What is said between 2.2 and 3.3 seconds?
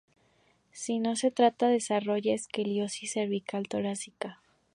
escoliosis